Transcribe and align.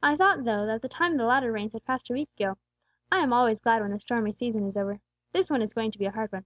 I 0.00 0.16
thought 0.16 0.44
though, 0.44 0.64
that 0.66 0.80
the 0.82 0.88
time 0.88 1.10
of 1.14 1.18
the 1.18 1.24
latter 1.24 1.50
rains 1.50 1.72
had 1.72 1.84
passed 1.84 2.08
a 2.08 2.12
week 2.12 2.30
ago. 2.38 2.56
I 3.10 3.18
am 3.18 3.32
always 3.32 3.58
glad 3.58 3.82
when 3.82 3.90
the 3.90 3.98
stormy 3.98 4.30
season 4.30 4.64
is 4.68 4.76
over. 4.76 5.00
This 5.32 5.50
one 5.50 5.60
is 5.60 5.74
going 5.74 5.90
to 5.90 5.98
be 5.98 6.04
a 6.06 6.12
hard 6.12 6.30
one." 6.30 6.44